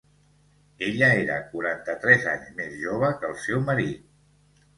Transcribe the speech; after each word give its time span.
Ella 0.85 1.09
era 1.17 1.35
quaranta-tres 1.51 2.25
anys 2.33 2.49
més 2.63 2.73
jove 2.87 3.13
que 3.21 3.31
el 3.31 3.37
seu 3.45 3.63
marit. 3.71 4.03